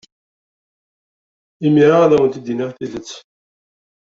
Imir-a 1.65 1.97
ad 2.03 2.11
awent-d-iniɣ 2.15 2.71
tidet. 2.77 3.11